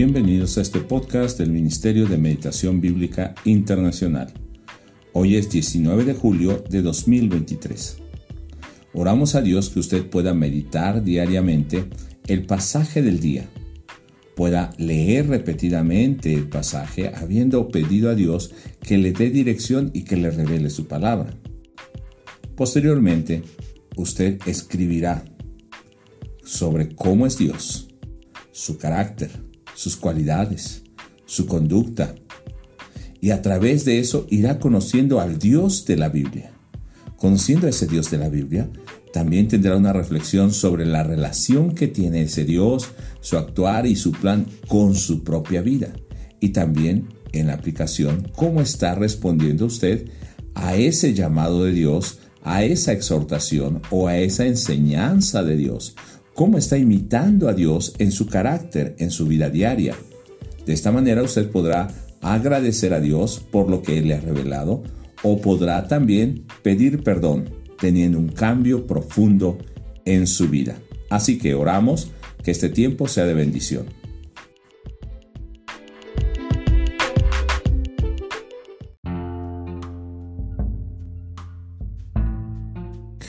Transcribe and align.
Bienvenidos 0.00 0.56
a 0.56 0.60
este 0.60 0.78
podcast 0.78 1.40
del 1.40 1.50
Ministerio 1.50 2.06
de 2.06 2.18
Meditación 2.18 2.80
Bíblica 2.80 3.34
Internacional. 3.44 4.32
Hoy 5.12 5.34
es 5.34 5.50
19 5.50 6.04
de 6.04 6.14
julio 6.14 6.62
de 6.70 6.82
2023. 6.82 7.96
Oramos 8.92 9.34
a 9.34 9.42
Dios 9.42 9.70
que 9.70 9.80
usted 9.80 10.08
pueda 10.08 10.34
meditar 10.34 11.02
diariamente 11.02 11.86
el 12.28 12.46
pasaje 12.46 13.02
del 13.02 13.18
día, 13.18 13.48
pueda 14.36 14.70
leer 14.78 15.26
repetidamente 15.26 16.32
el 16.32 16.48
pasaje 16.48 17.10
habiendo 17.12 17.66
pedido 17.66 18.08
a 18.08 18.14
Dios 18.14 18.52
que 18.80 18.98
le 18.98 19.12
dé 19.12 19.30
dirección 19.30 19.90
y 19.94 20.02
que 20.02 20.16
le 20.16 20.30
revele 20.30 20.70
su 20.70 20.86
palabra. 20.86 21.34
Posteriormente, 22.54 23.42
usted 23.96 24.38
escribirá 24.46 25.24
sobre 26.44 26.94
cómo 26.94 27.26
es 27.26 27.36
Dios, 27.36 27.88
su 28.52 28.78
carácter, 28.78 29.47
sus 29.78 29.96
cualidades, 29.96 30.82
su 31.24 31.46
conducta, 31.46 32.16
y 33.20 33.30
a 33.30 33.42
través 33.42 33.84
de 33.84 34.00
eso 34.00 34.26
irá 34.28 34.58
conociendo 34.58 35.20
al 35.20 35.38
Dios 35.38 35.84
de 35.86 35.96
la 35.96 36.08
Biblia. 36.08 36.50
Conociendo 37.16 37.68
a 37.68 37.70
ese 37.70 37.86
Dios 37.86 38.10
de 38.10 38.18
la 38.18 38.28
Biblia, 38.28 38.68
también 39.12 39.46
tendrá 39.46 39.76
una 39.76 39.92
reflexión 39.92 40.52
sobre 40.52 40.84
la 40.84 41.04
relación 41.04 41.76
que 41.76 41.86
tiene 41.86 42.22
ese 42.22 42.44
Dios, 42.44 42.88
su 43.20 43.36
actuar 43.36 43.86
y 43.86 43.94
su 43.94 44.10
plan 44.10 44.46
con 44.66 44.96
su 44.96 45.22
propia 45.22 45.62
vida. 45.62 45.92
Y 46.40 46.48
también 46.48 47.10
en 47.32 47.46
la 47.46 47.54
aplicación, 47.54 48.32
cómo 48.34 48.60
está 48.60 48.96
respondiendo 48.96 49.66
usted 49.66 50.08
a 50.54 50.74
ese 50.74 51.14
llamado 51.14 51.62
de 51.62 51.70
Dios, 51.70 52.18
a 52.42 52.64
esa 52.64 52.90
exhortación 52.90 53.80
o 53.90 54.08
a 54.08 54.18
esa 54.18 54.44
enseñanza 54.44 55.44
de 55.44 55.56
Dios 55.56 55.94
cómo 56.38 56.56
está 56.56 56.78
imitando 56.78 57.48
a 57.48 57.52
Dios 57.52 57.96
en 57.98 58.12
su 58.12 58.28
carácter, 58.28 58.94
en 59.00 59.10
su 59.10 59.26
vida 59.26 59.50
diaria. 59.50 59.96
De 60.64 60.72
esta 60.72 60.92
manera 60.92 61.20
usted 61.20 61.50
podrá 61.50 61.88
agradecer 62.20 62.94
a 62.94 63.00
Dios 63.00 63.40
por 63.50 63.68
lo 63.68 63.82
que 63.82 63.98
Él 63.98 64.06
le 64.06 64.14
ha 64.14 64.20
revelado 64.20 64.84
o 65.24 65.40
podrá 65.40 65.88
también 65.88 66.44
pedir 66.62 67.02
perdón 67.02 67.50
teniendo 67.80 68.20
un 68.20 68.28
cambio 68.28 68.86
profundo 68.86 69.58
en 70.04 70.28
su 70.28 70.48
vida. 70.48 70.78
Así 71.10 71.38
que 71.38 71.54
oramos 71.54 72.12
que 72.44 72.52
este 72.52 72.68
tiempo 72.68 73.08
sea 73.08 73.24
de 73.24 73.34
bendición. 73.34 73.86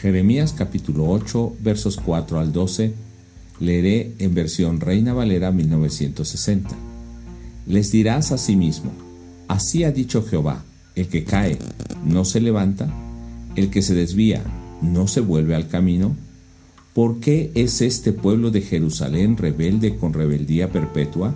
Jeremías 0.02 0.56
capítulo 0.58 1.10
8 1.10 1.58
versos 1.60 1.98
4 1.98 2.40
al 2.40 2.54
12 2.54 2.94
leeré 3.60 4.14
en 4.20 4.34
versión 4.34 4.80
Reina 4.80 5.14
Valera 5.14 5.52
1960. 5.52 6.70
Les 7.68 7.92
dirás 7.92 8.32
a 8.32 8.38
sí 8.38 8.56
mismo, 8.56 8.92
así 9.50 9.84
ha 9.84 9.92
dicho 9.92 10.24
Jehová, 10.24 10.64
el 10.96 11.10
que 11.10 11.26
cae 11.26 11.60
no 12.06 12.24
se 12.24 12.40
levanta, 12.40 12.90
el 13.58 13.70
que 13.70 13.82
se 13.82 13.94
desvía 13.94 14.42
no 14.82 15.08
se 15.08 15.20
vuelve 15.20 15.54
al 15.54 15.68
camino. 15.68 16.16
¿Por 16.94 17.20
qué 17.20 17.52
es 17.56 17.82
este 17.82 18.14
pueblo 18.14 18.52
de 18.52 18.62
Jerusalén 18.62 19.36
rebelde 19.36 19.98
con 19.98 20.14
rebeldía 20.14 20.72
perpetua? 20.72 21.36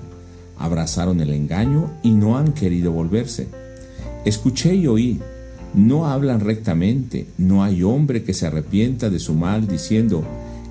Abrazaron 0.57 1.19
el 1.19 1.31
engaño 1.31 1.91
y 2.01 2.11
no 2.11 2.37
han 2.37 2.53
querido 2.53 2.93
volverse. 2.93 3.49
Escuché 4.23 4.73
y 4.73 4.87
oí, 4.87 5.19
no 5.73 6.07
hablan 6.07 6.39
rectamente, 6.39 7.27
no 7.37 7.63
hay 7.63 7.83
hombre 7.83 8.23
que 8.23 8.33
se 8.33 8.47
arrepienta 8.47 9.09
de 9.09 9.19
su 9.19 9.33
mal 9.33 9.67
diciendo, 9.67 10.23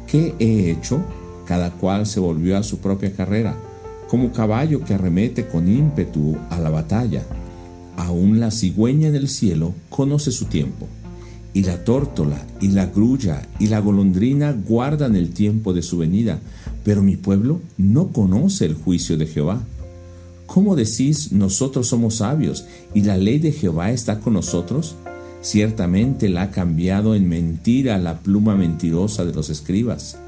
¿qué 0.06 0.34
he 0.38 0.70
hecho? 0.70 1.02
Cada 1.46 1.70
cual 1.70 2.06
se 2.06 2.20
volvió 2.20 2.56
a 2.56 2.62
su 2.62 2.78
propia 2.78 3.12
carrera, 3.12 3.56
como 4.08 4.32
caballo 4.32 4.84
que 4.84 4.94
arremete 4.94 5.46
con 5.46 5.68
ímpetu 5.68 6.36
a 6.50 6.60
la 6.60 6.70
batalla. 6.70 7.22
Aún 7.96 8.40
la 8.40 8.50
cigüeña 8.50 9.10
del 9.10 9.28
cielo 9.28 9.74
conoce 9.88 10.30
su 10.30 10.46
tiempo, 10.46 10.86
y 11.52 11.64
la 11.64 11.84
tórtola, 11.84 12.46
y 12.60 12.68
la 12.68 12.86
grulla, 12.86 13.42
y 13.58 13.66
la 13.66 13.80
golondrina 13.80 14.52
guardan 14.52 15.16
el 15.16 15.30
tiempo 15.30 15.72
de 15.72 15.82
su 15.82 15.98
venida, 15.98 16.40
pero 16.84 17.02
mi 17.02 17.16
pueblo 17.16 17.60
no 17.76 18.08
conoce 18.08 18.66
el 18.66 18.74
juicio 18.74 19.18
de 19.18 19.26
Jehová. 19.26 19.62
¿Cómo 20.46 20.76
decís 20.76 21.32
nosotros 21.32 21.88
somos 21.88 22.16
sabios 22.16 22.66
y 22.94 23.02
la 23.02 23.16
ley 23.16 23.38
de 23.38 23.52
Jehová 23.52 23.90
está 23.90 24.20
con 24.20 24.34
nosotros? 24.34 24.96
Ciertamente 25.40 26.28
la 26.28 26.42
ha 26.42 26.50
cambiado 26.50 27.14
en 27.14 27.28
mentira 27.28 27.98
la 27.98 28.20
pluma 28.20 28.54
mentirosa 28.54 29.24
de 29.24 29.32
los 29.32 29.50
escribas. 29.50 30.18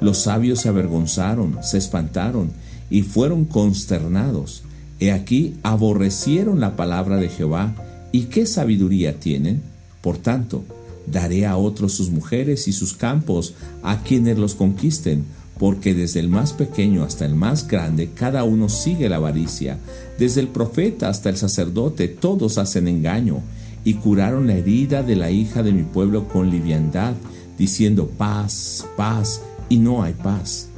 Los 0.00 0.18
sabios 0.18 0.60
se 0.60 0.68
avergonzaron, 0.68 1.58
se 1.62 1.78
espantaron 1.78 2.50
y 2.88 3.02
fueron 3.02 3.44
consternados. 3.44 4.62
He 4.98 5.12
aquí 5.12 5.56
aborrecieron 5.62 6.60
la 6.60 6.76
palabra 6.76 7.16
de 7.16 7.28
Jehová. 7.28 7.74
¿Y 8.12 8.24
qué 8.24 8.46
sabiduría 8.46 9.18
tienen? 9.18 9.62
Por 10.02 10.18
tanto, 10.18 10.64
daré 11.06 11.46
a 11.46 11.56
otros 11.56 11.92
sus 11.92 12.10
mujeres 12.10 12.68
y 12.68 12.72
sus 12.72 12.94
campos 12.94 13.54
a 13.82 14.02
quienes 14.02 14.38
los 14.38 14.54
conquisten 14.54 15.24
porque 15.60 15.92
desde 15.92 16.20
el 16.20 16.30
más 16.30 16.54
pequeño 16.54 17.04
hasta 17.04 17.26
el 17.26 17.34
más 17.34 17.68
grande 17.68 18.08
cada 18.14 18.44
uno 18.44 18.70
sigue 18.70 19.10
la 19.10 19.16
avaricia, 19.16 19.78
desde 20.18 20.40
el 20.40 20.48
profeta 20.48 21.10
hasta 21.10 21.28
el 21.28 21.36
sacerdote 21.36 22.08
todos 22.08 22.56
hacen 22.56 22.88
engaño, 22.88 23.42
y 23.84 23.94
curaron 23.94 24.46
la 24.46 24.54
herida 24.54 25.02
de 25.02 25.16
la 25.16 25.30
hija 25.30 25.62
de 25.62 25.72
mi 25.72 25.82
pueblo 25.82 26.28
con 26.28 26.50
liviandad, 26.50 27.12
diciendo 27.58 28.08
paz, 28.08 28.86
paz, 28.96 29.42
y 29.68 29.76
no 29.76 30.02
hay 30.02 30.14
paz. 30.14 30.68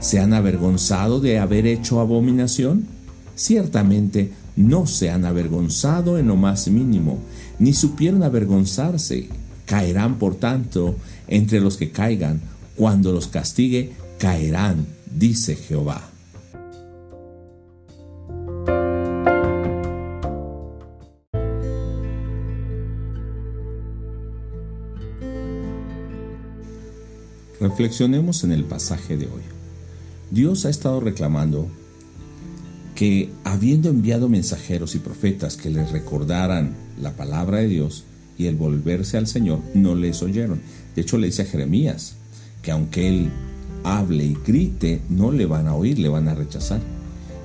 ¿Se 0.00 0.18
han 0.18 0.34
avergonzado 0.34 1.20
de 1.20 1.38
haber 1.38 1.64
hecho 1.66 2.00
abominación? 2.00 2.86
Ciertamente 3.36 4.32
no 4.56 4.88
se 4.88 5.10
han 5.10 5.24
avergonzado 5.24 6.18
en 6.18 6.26
lo 6.26 6.34
más 6.34 6.66
mínimo, 6.66 7.20
ni 7.60 7.72
supieron 7.74 8.24
avergonzarse. 8.24 9.28
Caerán, 9.66 10.18
por 10.18 10.34
tanto, 10.34 10.96
entre 11.28 11.60
los 11.60 11.76
que 11.76 11.92
caigan, 11.92 12.40
cuando 12.76 13.12
los 13.12 13.28
castigue, 13.28 13.92
caerán, 14.22 14.86
dice 15.12 15.56
Jehová. 15.56 16.08
Reflexionemos 27.58 28.44
en 28.44 28.52
el 28.52 28.62
pasaje 28.62 29.16
de 29.16 29.24
hoy. 29.24 29.42
Dios 30.30 30.66
ha 30.66 30.70
estado 30.70 31.00
reclamando 31.00 31.66
que 32.94 33.28
habiendo 33.42 33.88
enviado 33.88 34.28
mensajeros 34.28 34.94
y 34.94 35.00
profetas 35.00 35.56
que 35.56 35.68
les 35.68 35.90
recordaran 35.90 36.76
la 36.96 37.16
palabra 37.16 37.58
de 37.58 37.66
Dios 37.66 38.04
y 38.38 38.46
el 38.46 38.54
volverse 38.54 39.18
al 39.18 39.26
Señor, 39.26 39.58
no 39.74 39.96
les 39.96 40.22
oyeron. 40.22 40.60
De 40.94 41.02
hecho, 41.02 41.18
le 41.18 41.26
dice 41.26 41.42
a 41.42 41.46
Jeremías 41.46 42.14
que 42.62 42.70
aunque 42.70 43.08
él 43.08 43.32
hable 43.84 44.24
y 44.24 44.36
grite, 44.46 45.00
no 45.08 45.32
le 45.32 45.46
van 45.46 45.66
a 45.66 45.74
oír, 45.74 45.98
le 45.98 46.08
van 46.08 46.28
a 46.28 46.34
rechazar. 46.34 46.80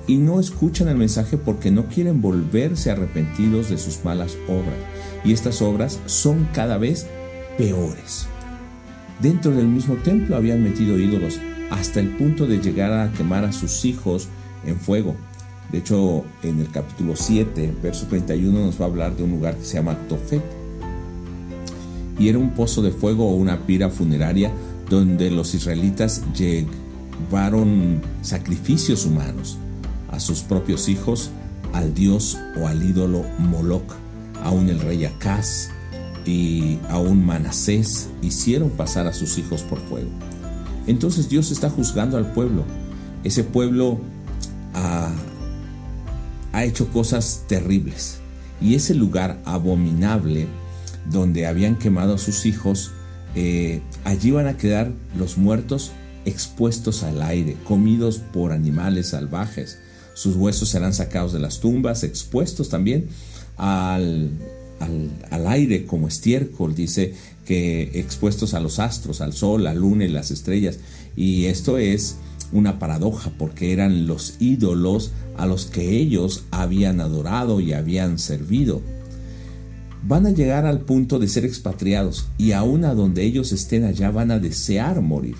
Y 0.06 0.16
no 0.16 0.40
escuchan 0.40 0.88
el 0.88 0.96
mensaje 0.96 1.36
porque 1.36 1.70
no 1.70 1.86
quieren 1.86 2.22
volverse 2.22 2.90
arrepentidos 2.90 3.68
de 3.68 3.76
sus 3.76 4.04
malas 4.04 4.36
obras. 4.48 4.78
Y 5.24 5.32
estas 5.32 5.60
obras 5.60 6.00
son 6.06 6.48
cada 6.54 6.78
vez 6.78 7.06
peores. 7.58 8.26
Dentro 9.20 9.50
del 9.50 9.66
mismo 9.66 9.96
templo 9.96 10.36
habían 10.36 10.62
metido 10.62 10.98
ídolos 10.98 11.40
hasta 11.70 12.00
el 12.00 12.16
punto 12.16 12.46
de 12.46 12.58
llegar 12.58 12.92
a 12.92 13.12
quemar 13.12 13.44
a 13.44 13.52
sus 13.52 13.84
hijos 13.84 14.28
en 14.64 14.78
fuego. 14.78 15.16
De 15.72 15.78
hecho, 15.78 16.24
en 16.42 16.60
el 16.60 16.70
capítulo 16.70 17.14
7, 17.14 17.74
verso 17.82 18.06
31 18.06 18.58
nos 18.58 18.80
va 18.80 18.86
a 18.86 18.88
hablar 18.88 19.16
de 19.16 19.24
un 19.24 19.32
lugar 19.32 19.56
que 19.56 19.64
se 19.64 19.74
llama 19.74 19.98
Tofet. 20.08 20.42
Y 22.18 22.28
era 22.28 22.38
un 22.38 22.50
pozo 22.50 22.80
de 22.80 22.90
fuego 22.90 23.28
o 23.28 23.34
una 23.34 23.66
pira 23.66 23.90
funeraria 23.90 24.50
donde 24.88 25.30
los 25.30 25.54
israelitas 25.54 26.22
llevaron 26.34 28.00
sacrificios 28.22 29.04
humanos 29.04 29.58
a 30.10 30.20
sus 30.20 30.40
propios 30.40 30.88
hijos, 30.88 31.30
al 31.72 31.94
dios 31.94 32.38
o 32.60 32.66
al 32.66 32.82
ídolo 32.82 33.24
Moloch. 33.38 33.92
Aún 34.42 34.68
el 34.68 34.80
rey 34.80 35.04
Acaz 35.04 35.70
y 36.24 36.78
aún 36.88 37.24
Manasés 37.24 38.08
hicieron 38.22 38.70
pasar 38.70 39.06
a 39.06 39.12
sus 39.12 39.38
hijos 39.38 39.62
por 39.62 39.80
fuego. 39.80 40.10
Entonces 40.86 41.28
Dios 41.28 41.50
está 41.50 41.68
juzgando 41.68 42.16
al 42.16 42.32
pueblo. 42.32 42.64
Ese 43.24 43.44
pueblo 43.44 43.98
ha, 44.74 45.12
ha 46.52 46.64
hecho 46.64 46.88
cosas 46.88 47.44
terribles. 47.46 48.20
Y 48.60 48.74
ese 48.74 48.94
lugar 48.94 49.40
abominable 49.44 50.46
donde 51.10 51.46
habían 51.46 51.76
quemado 51.76 52.14
a 52.14 52.18
sus 52.18 52.46
hijos 52.46 52.92
eh, 53.40 53.82
allí 54.02 54.32
van 54.32 54.48
a 54.48 54.56
quedar 54.56 54.90
los 55.16 55.38
muertos 55.38 55.92
expuestos 56.24 57.04
al 57.04 57.22
aire, 57.22 57.54
comidos 57.62 58.18
por 58.18 58.50
animales 58.50 59.10
salvajes. 59.10 59.78
Sus 60.12 60.34
huesos 60.34 60.70
serán 60.70 60.92
sacados 60.92 61.32
de 61.32 61.38
las 61.38 61.60
tumbas, 61.60 62.02
expuestos 62.02 62.68
también 62.68 63.06
al, 63.56 64.32
al, 64.80 65.46
aire 65.46 65.86
como 65.86 66.08
estiércol, 66.08 66.74
dice 66.74 67.14
que 67.46 67.92
expuestos 67.94 68.54
a 68.54 68.60
los 68.60 68.80
astros, 68.80 69.20
al 69.20 69.32
sol, 69.32 69.62
la 69.62 69.72
luna 69.72 70.04
y 70.04 70.08
las 70.08 70.32
estrellas. 70.32 70.80
Y 71.14 71.44
esto 71.44 71.78
es 71.78 72.16
una 72.50 72.80
paradoja 72.80 73.30
porque 73.38 73.72
eran 73.72 74.08
los 74.08 74.34
ídolos 74.40 75.12
a 75.36 75.46
los 75.46 75.66
que 75.66 75.90
ellos 75.90 76.42
habían 76.50 77.00
adorado 77.00 77.60
y 77.60 77.72
habían 77.72 78.18
servido. 78.18 78.82
Van 80.06 80.26
a 80.26 80.30
llegar 80.30 80.66
al 80.66 80.80
punto 80.80 81.18
de 81.18 81.28
ser 81.28 81.44
expatriados 81.44 82.28
y 82.38 82.52
aún 82.52 82.84
a 82.84 82.94
donde 82.94 83.24
ellos 83.24 83.52
estén 83.52 83.84
allá 83.84 84.10
van 84.10 84.30
a 84.30 84.38
desear 84.38 85.00
morir. 85.00 85.36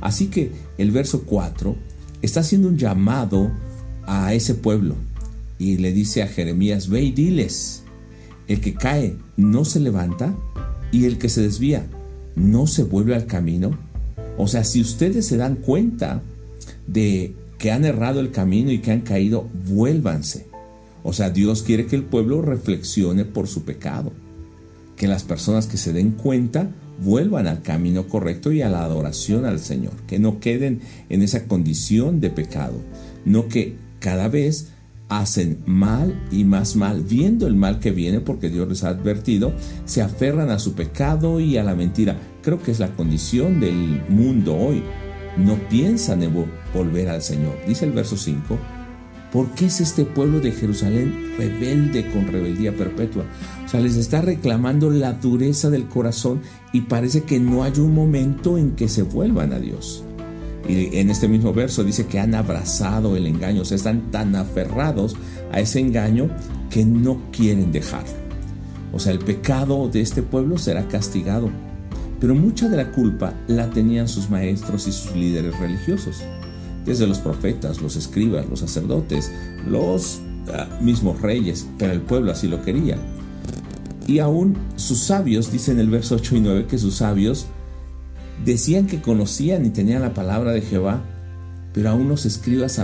Así 0.00 0.26
que 0.26 0.52
el 0.78 0.90
verso 0.90 1.22
4 1.22 1.76
está 2.22 2.40
haciendo 2.40 2.68
un 2.68 2.76
llamado 2.76 3.50
a 4.06 4.34
ese 4.34 4.54
pueblo 4.54 4.96
y 5.58 5.76
le 5.78 5.92
dice 5.92 6.22
a 6.22 6.28
Jeremías, 6.28 6.88
ve 6.88 7.02
y 7.02 7.12
diles, 7.12 7.84
el 8.48 8.60
que 8.60 8.74
cae 8.74 9.16
no 9.36 9.64
se 9.64 9.80
levanta 9.80 10.34
y 10.92 11.06
el 11.06 11.18
que 11.18 11.28
se 11.28 11.42
desvía 11.42 11.86
no 12.36 12.66
se 12.66 12.84
vuelve 12.84 13.14
al 13.14 13.26
camino. 13.26 13.78
O 14.36 14.48
sea, 14.48 14.64
si 14.64 14.80
ustedes 14.80 15.26
se 15.26 15.36
dan 15.36 15.56
cuenta 15.56 16.22
de 16.86 17.34
que 17.58 17.70
han 17.70 17.84
errado 17.84 18.20
el 18.20 18.30
camino 18.30 18.70
y 18.70 18.78
que 18.78 18.92
han 18.92 19.00
caído, 19.00 19.48
vuélvanse. 19.66 20.46
O 21.04 21.12
sea, 21.12 21.30
Dios 21.30 21.62
quiere 21.62 21.86
que 21.86 21.94
el 21.94 22.02
pueblo 22.02 22.42
reflexione 22.42 23.24
por 23.24 23.46
su 23.46 23.64
pecado. 23.64 24.12
Que 24.96 25.06
las 25.06 25.22
personas 25.22 25.66
que 25.66 25.76
se 25.76 25.92
den 25.92 26.12
cuenta 26.12 26.70
vuelvan 26.98 27.46
al 27.46 27.62
camino 27.62 28.08
correcto 28.08 28.50
y 28.50 28.62
a 28.62 28.70
la 28.70 28.82
adoración 28.82 29.44
al 29.44 29.60
Señor. 29.60 29.92
Que 30.08 30.18
no 30.18 30.40
queden 30.40 30.80
en 31.10 31.22
esa 31.22 31.44
condición 31.44 32.20
de 32.20 32.30
pecado. 32.30 32.80
No 33.26 33.48
que 33.48 33.76
cada 34.00 34.28
vez 34.28 34.68
hacen 35.10 35.58
mal 35.66 36.26
y 36.32 36.44
más 36.44 36.74
mal, 36.74 37.02
viendo 37.02 37.46
el 37.46 37.54
mal 37.54 37.78
que 37.78 37.90
viene 37.90 38.20
porque 38.20 38.48
Dios 38.48 38.66
les 38.66 38.84
ha 38.84 38.88
advertido, 38.88 39.52
se 39.84 40.00
aferran 40.00 40.50
a 40.50 40.58
su 40.58 40.72
pecado 40.72 41.38
y 41.38 41.58
a 41.58 41.64
la 41.64 41.74
mentira. 41.74 42.18
Creo 42.42 42.62
que 42.62 42.70
es 42.70 42.80
la 42.80 42.94
condición 42.96 43.60
del 43.60 44.02
mundo 44.08 44.56
hoy. 44.56 44.82
No 45.36 45.56
piensan 45.68 46.22
en 46.22 46.32
volver 46.72 47.08
al 47.08 47.22
Señor. 47.22 47.58
Dice 47.66 47.84
el 47.84 47.92
verso 47.92 48.16
5, 48.16 48.58
¿por 49.34 49.50
qué 49.50 49.66
es 49.66 49.80
este 49.80 50.04
pueblo 50.04 50.38
de 50.38 50.52
Jerusalén 50.52 51.34
rebelde 51.36 52.08
con 52.12 52.28
rebeldía 52.28 52.74
perpetua? 52.74 53.24
O 53.66 53.68
sea, 53.68 53.80
les 53.80 53.96
está 53.96 54.20
reclamando 54.20 54.90
la 54.90 55.12
dureza 55.12 55.70
del 55.70 55.88
corazón 55.88 56.40
y 56.72 56.82
parece 56.82 57.24
que 57.24 57.40
no 57.40 57.64
hay 57.64 57.72
un 57.78 57.92
momento 57.92 58.56
en 58.56 58.76
que 58.76 58.88
se 58.88 59.02
vuelvan 59.02 59.52
a 59.52 59.58
Dios. 59.58 60.04
Y 60.68 60.96
en 60.98 61.10
este 61.10 61.26
mismo 61.26 61.52
verso 61.52 61.82
dice 61.82 62.06
que 62.06 62.20
han 62.20 62.36
abrazado 62.36 63.16
el 63.16 63.26
engaño, 63.26 63.62
o 63.62 63.64
sea, 63.64 63.76
están 63.76 64.12
tan 64.12 64.36
aferrados 64.36 65.16
a 65.50 65.58
ese 65.58 65.80
engaño 65.80 66.30
que 66.70 66.84
no 66.84 67.20
quieren 67.32 67.72
dejarlo. 67.72 68.14
O 68.92 69.00
sea, 69.00 69.12
el 69.12 69.18
pecado 69.18 69.88
de 69.88 70.00
este 70.00 70.22
pueblo 70.22 70.58
será 70.58 70.86
castigado. 70.86 71.50
Pero 72.20 72.36
mucha 72.36 72.68
de 72.68 72.76
la 72.76 72.92
culpa 72.92 73.34
la 73.48 73.68
tenían 73.68 74.06
sus 74.06 74.30
maestros 74.30 74.86
y 74.86 74.92
sus 74.92 75.16
líderes 75.16 75.58
religiosos. 75.58 76.22
Desde 76.84 77.06
los 77.06 77.18
profetas, 77.18 77.80
los 77.80 77.96
escribas, 77.96 78.48
los 78.48 78.60
sacerdotes, 78.60 79.30
los 79.66 80.20
ah, 80.52 80.68
mismos 80.80 81.20
reyes, 81.22 81.66
pero 81.78 81.92
el 81.92 82.00
pueblo 82.00 82.32
así 82.32 82.48
lo 82.48 82.62
quería. 82.62 82.98
Y 84.06 84.18
aún 84.18 84.56
sus 84.76 84.98
sabios, 84.98 85.50
dicen 85.50 85.74
en 85.74 85.80
el 85.80 85.90
verso 85.90 86.16
8 86.16 86.36
y 86.36 86.40
9, 86.40 86.66
que 86.66 86.78
sus 86.78 86.96
sabios 86.96 87.46
Decían 88.42 88.86
que 88.86 89.00
conocían 89.00 89.64
y 89.64 89.70
tenían 89.70 90.02
la 90.02 90.12
palabra 90.12 90.52
de 90.52 90.60
Jehová, 90.60 91.02
pero 91.72 91.90
aún 91.90 92.08
los 92.08 92.26
escribas 92.26 92.80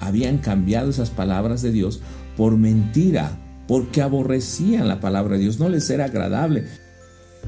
habían 0.00 0.38
cambiado 0.38 0.90
esas 0.90 1.10
palabras 1.10 1.62
de 1.62 1.72
Dios 1.72 2.00
por 2.36 2.56
mentira, 2.56 3.38
porque 3.66 4.02
aborrecían 4.02 4.88
la 4.88 5.00
palabra 5.00 5.36
de 5.36 5.42
Dios, 5.42 5.58
no 5.58 5.68
les 5.68 5.88
era 5.88 6.06
agradable. 6.06 6.66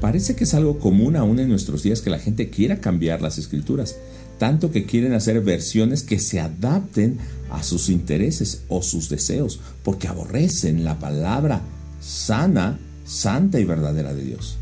Parece 0.01 0.35
que 0.35 0.45
es 0.45 0.55
algo 0.55 0.79
común 0.79 1.15
aún 1.15 1.39
en 1.39 1.47
nuestros 1.47 1.83
días 1.83 2.01
que 2.01 2.09
la 2.09 2.17
gente 2.17 2.49
quiera 2.49 2.81
cambiar 2.81 3.21
las 3.21 3.37
escrituras, 3.37 3.97
tanto 4.39 4.71
que 4.71 4.85
quieren 4.85 5.13
hacer 5.13 5.39
versiones 5.41 6.01
que 6.01 6.17
se 6.17 6.39
adapten 6.39 7.19
a 7.51 7.61
sus 7.61 7.87
intereses 7.87 8.63
o 8.67 8.81
sus 8.81 9.09
deseos, 9.09 9.59
porque 9.83 10.07
aborrecen 10.07 10.83
la 10.83 10.97
palabra 10.97 11.61
sana, 12.01 12.79
santa 13.05 13.59
y 13.59 13.63
verdadera 13.65 14.15
de 14.15 14.23
Dios. 14.23 14.57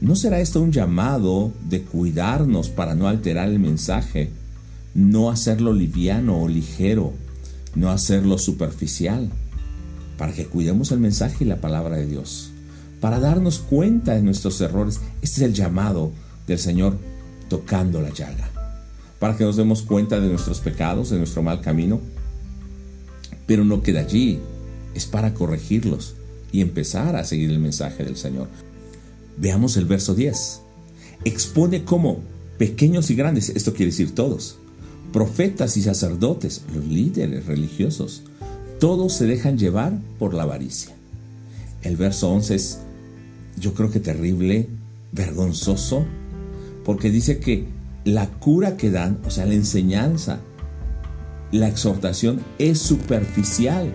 ¿No 0.00 0.16
será 0.16 0.40
esto 0.40 0.62
un 0.62 0.72
llamado 0.72 1.52
de 1.68 1.82
cuidarnos 1.82 2.70
para 2.70 2.94
no 2.94 3.08
alterar 3.08 3.50
el 3.50 3.58
mensaje, 3.58 4.30
no 4.94 5.30
hacerlo 5.30 5.74
liviano 5.74 6.40
o 6.40 6.48
ligero, 6.48 7.12
no 7.74 7.90
hacerlo 7.90 8.38
superficial, 8.38 9.30
para 10.16 10.32
que 10.32 10.46
cuidemos 10.46 10.90
el 10.90 11.00
mensaje 11.00 11.44
y 11.44 11.48
la 11.48 11.60
palabra 11.60 11.98
de 11.98 12.06
Dios, 12.06 12.51
para 13.02 13.18
darnos 13.18 13.58
cuenta 13.58 14.14
de 14.14 14.22
nuestros 14.22 14.60
errores? 14.60 15.00
Este 15.22 15.40
es 15.40 15.42
el 15.42 15.54
llamado 15.54 16.12
del 16.46 16.60
Señor 16.60 16.96
tocando 17.48 18.00
la 18.00 18.10
llaga, 18.10 18.48
para 19.18 19.36
que 19.36 19.42
nos 19.42 19.56
demos 19.56 19.82
cuenta 19.82 20.20
de 20.20 20.28
nuestros 20.28 20.60
pecados, 20.60 21.10
de 21.10 21.18
nuestro 21.18 21.42
mal 21.42 21.60
camino, 21.60 22.00
pero 23.44 23.64
no 23.64 23.82
queda 23.82 24.00
allí, 24.00 24.38
es 24.94 25.06
para 25.06 25.34
corregirlos 25.34 26.14
y 26.52 26.60
empezar 26.60 27.16
a 27.16 27.24
seguir 27.24 27.50
el 27.50 27.58
mensaje 27.58 28.04
del 28.04 28.16
Señor. 28.16 28.46
Veamos 29.36 29.76
el 29.76 29.86
verso 29.86 30.14
10. 30.14 30.60
Expone 31.24 31.82
cómo 31.82 32.20
pequeños 32.56 33.10
y 33.10 33.16
grandes, 33.16 33.48
esto 33.48 33.74
quiere 33.74 33.90
decir 33.90 34.14
todos, 34.14 34.58
profetas 35.12 35.76
y 35.76 35.82
sacerdotes, 35.82 36.62
los 36.72 36.84
líderes 36.84 37.46
religiosos, 37.46 38.22
todos 38.78 39.12
se 39.12 39.26
dejan 39.26 39.58
llevar 39.58 39.98
por 40.20 40.34
la 40.34 40.44
avaricia. 40.44 40.94
El 41.82 41.96
verso 41.96 42.30
11 42.30 42.54
es, 42.54 42.78
yo 43.58 43.74
creo 43.74 43.90
que 43.90 44.00
terrible, 44.00 44.68
vergonzoso, 45.12 46.04
porque 46.84 47.10
dice 47.10 47.38
que 47.38 47.66
la 48.04 48.26
cura 48.26 48.76
que 48.76 48.90
dan, 48.90 49.18
o 49.24 49.30
sea, 49.30 49.46
la 49.46 49.54
enseñanza, 49.54 50.40
la 51.52 51.68
exhortación 51.68 52.40
es 52.58 52.78
superficial. 52.78 53.94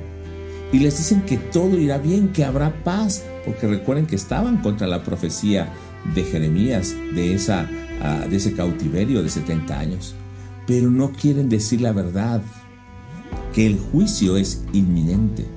Y 0.71 0.80
les 0.80 0.98
dicen 0.98 1.21
que 1.21 1.38
todo 1.38 1.77
irá 1.77 1.98
bien, 1.98 2.33
que 2.33 2.44
habrá 2.44 2.83
paz, 2.83 3.24
porque 3.45 3.68
recuerden 3.68 4.06
que 4.06 4.15
estaban 4.15 4.62
contra 4.62 4.88
la 4.88 5.04
profecía 5.04 5.74
de 6.13 6.24
Jeremías 6.24 6.94
de, 7.15 7.33
esa, 7.33 7.69
ah, 8.01 8.25
de 8.30 8.36
ese 8.36 8.53
cautiverio 8.53 9.24
de 9.24 9.30
70 9.30 9.80
años, 9.80 10.15
pero 10.65 10.89
no 10.89 11.12
quieren 11.12 11.50
decir 11.50 11.81
la 11.81 11.94
verdad, 11.94 12.42
que 13.53 13.65
el 13.65 13.80
juicio 13.80 14.38
es 14.38 14.63
inminente 14.74 15.56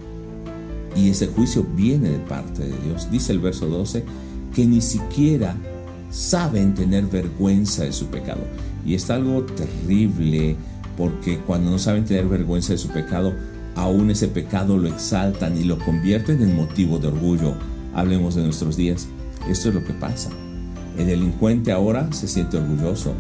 y 0.97 1.11
ese 1.11 1.29
juicio 1.29 1.67
viene 1.77 2.11
de 2.11 2.19
parte 2.19 2.65
de 2.65 2.77
Dios. 2.85 3.11
Dice 3.11 3.33
el 3.33 3.41
verso 3.41 3.67
12 3.67 4.05
que 4.55 4.67
ni 4.67 4.81
siquiera 4.81 5.57
saben 6.11 6.75
tener 6.75 7.07
vergüenza 7.07 7.85
de 7.85 7.93
su 7.93 8.07
pecado. 8.07 8.43
Y 8.85 8.95
es 8.95 9.11
algo 9.11 9.43
terrible 9.45 10.57
porque 10.97 11.39
cuando 11.39 11.71
no 11.71 11.79
saben 11.79 12.05
tener 12.05 12.27
vergüenza 12.27 12.73
de 12.73 12.79
su 12.79 12.89
pecado, 12.89 13.35
aún 13.77 14.11
ese 14.11 14.29
pecado 14.29 14.77
lo 14.77 14.89
exaltan 14.89 15.57
y 15.57 15.65
lo 15.65 15.79
convierten 15.79 16.43
en 16.43 16.57
motivo 16.57 16.99
de 16.99 17.09
orgullo 17.09 17.55
Hablemos 17.95 18.37
de 18.37 18.43
nuestros 18.43 18.77
días. 18.77 19.09
Esto 19.49 19.69
es 19.71 19.75
lo 19.75 19.85
que 19.85 19.93
pasa. 19.93 20.31
El 20.97 21.07
delincuente 21.07 21.73
ahora 21.73 22.13
se 22.13 22.29
siente 22.29 22.57
orgulloso. 22.57 23.15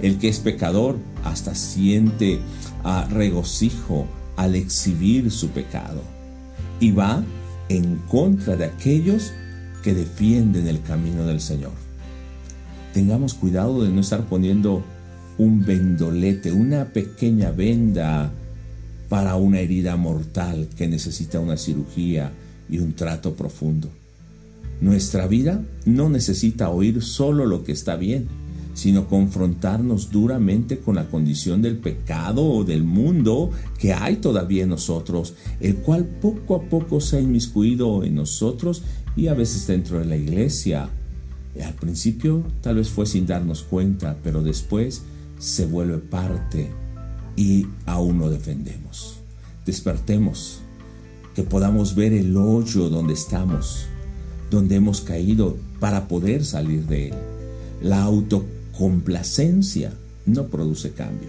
El 0.00 0.18
que 0.18 0.28
es 0.28 0.38
pecador 0.38 0.96
hasta 1.24 1.54
siente 1.54 2.40
a 2.84 3.06
regocijo 3.06 4.06
al 4.36 4.54
exhibir 4.54 5.30
su 5.30 5.48
pecado. 5.48 6.13
Y 6.80 6.90
va 6.90 7.22
en 7.68 7.96
contra 8.08 8.56
de 8.56 8.66
aquellos 8.66 9.32
que 9.82 9.94
defienden 9.94 10.66
el 10.66 10.82
camino 10.82 11.24
del 11.24 11.40
Señor. 11.40 11.72
Tengamos 12.92 13.34
cuidado 13.34 13.82
de 13.84 13.90
no 13.90 14.00
estar 14.00 14.24
poniendo 14.26 14.82
un 15.38 15.64
vendolete, 15.64 16.52
una 16.52 16.86
pequeña 16.92 17.50
venda 17.50 18.32
para 19.08 19.36
una 19.36 19.60
herida 19.60 19.96
mortal 19.96 20.68
que 20.76 20.88
necesita 20.88 21.40
una 21.40 21.56
cirugía 21.56 22.32
y 22.68 22.78
un 22.78 22.94
trato 22.94 23.34
profundo. 23.34 23.88
Nuestra 24.80 25.26
vida 25.26 25.62
no 25.84 26.08
necesita 26.08 26.68
oír 26.70 27.02
solo 27.02 27.46
lo 27.46 27.64
que 27.64 27.72
está 27.72 27.96
bien, 27.96 28.26
sino 28.74 29.08
confrontarnos 29.08 30.10
duramente 30.10 30.78
con 30.78 30.96
la 30.96 31.08
condición 31.08 31.62
del 31.62 31.78
pecado 31.78 32.44
o 32.44 32.64
del 32.64 32.84
mundo 32.84 33.50
que 33.78 33.94
hay 33.94 34.16
todavía 34.16 34.64
en 34.64 34.70
nosotros, 34.70 35.34
el 35.60 35.76
cual 35.76 36.04
poco 36.04 36.56
a 36.56 36.62
poco 36.62 37.00
se 37.00 37.16
ha 37.16 37.20
inmiscuido 37.20 38.04
en 38.04 38.16
nosotros 38.16 38.82
y 39.16 39.28
a 39.28 39.34
veces 39.34 39.66
dentro 39.66 39.98
de 39.98 40.04
la 40.04 40.16
iglesia. 40.16 40.90
Al 41.64 41.74
principio 41.74 42.44
tal 42.60 42.76
vez 42.76 42.88
fue 42.88 43.06
sin 43.06 43.26
darnos 43.26 43.62
cuenta, 43.62 44.18
pero 44.22 44.42
después 44.42 45.02
se 45.38 45.66
vuelve 45.66 45.98
parte 45.98 46.70
y 47.36 47.66
aún 47.86 48.18
lo 48.18 48.28
defendemos. 48.28 49.20
Despertemos, 49.64 50.60
que 51.34 51.42
podamos 51.42 51.94
ver 51.94 52.12
el 52.12 52.36
hoyo 52.36 52.90
donde 52.90 53.14
estamos 53.14 53.86
donde 54.54 54.76
hemos 54.76 55.00
caído 55.00 55.56
para 55.80 56.08
poder 56.08 56.44
salir 56.44 56.86
de 56.86 57.08
él. 57.08 57.14
La 57.82 58.08
autocomplacencia 58.74 59.92
no 60.26 60.46
produce 60.46 60.92
cambio. 60.92 61.28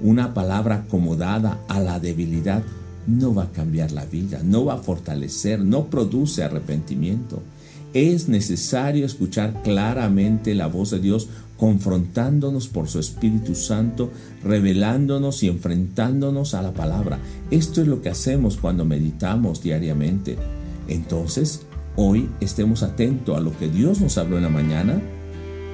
Una 0.00 0.34
palabra 0.34 0.76
acomodada 0.86 1.60
a 1.68 1.80
la 1.80 2.00
debilidad 2.00 2.62
no 3.06 3.34
va 3.34 3.44
a 3.44 3.52
cambiar 3.52 3.92
la 3.92 4.06
vida, 4.06 4.40
no 4.42 4.64
va 4.64 4.74
a 4.74 4.78
fortalecer, 4.78 5.60
no 5.60 5.86
produce 5.86 6.42
arrepentimiento. 6.42 7.42
es 7.92 8.28
necesario 8.28 9.06
escuchar 9.06 9.62
claramente 9.62 10.56
la 10.56 10.66
voz 10.66 10.90
de 10.90 10.98
Dios 10.98 11.28
confrontándonos 11.56 12.66
por 12.66 12.88
su 12.88 12.98
Espíritu 12.98 13.54
Santo, 13.54 14.10
revelándonos 14.42 15.44
y 15.44 15.48
enfrentándonos 15.48 16.54
a 16.54 16.62
la 16.62 16.72
palabra. 16.72 17.20
Esto 17.52 17.82
es 17.82 17.86
lo 17.86 18.02
que 18.02 18.08
hacemos 18.08 18.56
cuando 18.56 18.84
meditamos 18.84 19.62
diariamente. 19.62 20.36
Entonces, 20.88 21.60
hoy 21.94 22.28
estemos 22.40 22.82
atentos 22.82 23.36
a 23.36 23.40
lo 23.40 23.56
que 23.56 23.68
Dios 23.68 24.00
nos 24.00 24.18
habló 24.18 24.38
en 24.38 24.42
la 24.42 24.48
mañana 24.48 25.00